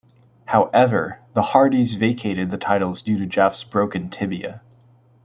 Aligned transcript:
However, 0.45 1.19
The 1.35 1.43
Hardys 1.43 1.93
vacated 1.93 2.49
the 2.49 2.57
titles 2.57 3.03
due 3.03 3.19
to 3.19 3.27
Jeff's 3.27 3.63
broken 3.63 4.09
tibia. 4.09 4.63